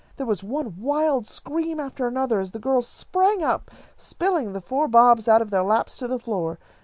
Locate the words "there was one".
0.17-0.77